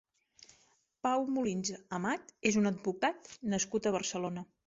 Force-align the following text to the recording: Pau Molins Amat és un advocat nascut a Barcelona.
Pau 1.07 1.25
Molins 1.35 1.69
Amat 1.99 2.33
és 2.51 2.59
un 2.63 2.71
advocat 2.71 3.31
nascut 3.55 3.91
a 3.91 3.95
Barcelona. 3.99 4.47